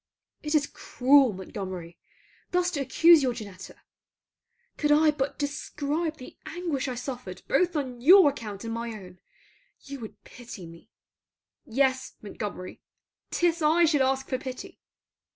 [0.41, 1.99] It is cruel, Montgomery,
[2.49, 3.75] thus to accuse your Janetta.
[4.75, 9.19] Could I but describe the anguish I suffered both on your account and my own,
[9.81, 10.89] you would pity me.
[11.67, 12.81] Yes, Montgomery;
[13.29, 14.79] 'tis I should ask for pity.